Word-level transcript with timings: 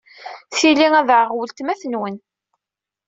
Tili 0.57 0.87
ad 0.99 1.09
aɣeɣ 1.15 1.31
weltma-twent. 1.37 2.21